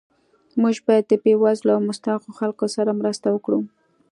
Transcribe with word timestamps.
موږ 0.61 0.75
باید 0.87 1.05
د 1.07 1.13
بې 1.23 1.33
وزلو 1.43 1.71
او 1.75 1.81
مستحقو 1.89 2.37
خلکو 2.39 2.65
سره 2.75 2.97
مرسته 3.01 3.27
وکړو 3.31 3.59